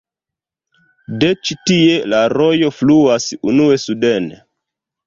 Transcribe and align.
De 1.23 1.29
ĉi-tie 1.49 2.01
la 2.15 2.23
rojo 2.35 2.73
fluas 2.79 3.31
unue 3.55 3.81
suden. 3.89 4.33